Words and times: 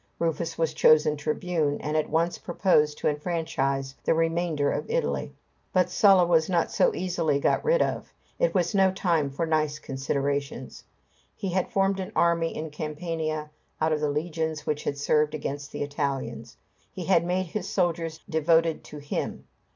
Rufus 0.17 0.57
was 0.57 0.73
chosen 0.73 1.15
tribune, 1.15 1.79
and 1.79 1.95
at 1.95 2.09
once 2.09 2.39
proposed 2.39 2.97
to 2.97 3.07
enfranchise 3.07 3.93
the 4.03 4.15
remainder 4.15 4.71
of 4.71 4.89
Italy. 4.89 5.35
But 5.73 5.91
Sulla 5.91 6.25
was 6.25 6.49
not 6.49 6.71
so 6.71 6.95
easily 6.95 7.39
got 7.39 7.63
rid 7.63 7.83
of. 7.83 8.11
It 8.39 8.55
was 8.55 8.73
no 8.73 8.91
time 8.91 9.29
for 9.29 9.45
nice 9.45 9.77
considerations. 9.77 10.83
He 11.35 11.49
had 11.51 11.71
formed 11.71 11.99
an 11.99 12.11
army 12.15 12.55
in 12.57 12.71
Campania 12.71 13.51
out 13.79 13.93
of 13.93 13.99
the 14.01 14.09
legions 14.09 14.65
which 14.65 14.85
had 14.85 14.97
served 14.97 15.35
against 15.35 15.71
the 15.71 15.83
Italians. 15.83 16.57
He 16.91 17.05
had 17.05 17.23
made 17.23 17.45
his 17.45 17.69
soldiers 17.69 18.21
devoted 18.27 18.83
to 18.85 18.97
him. 18.97 19.45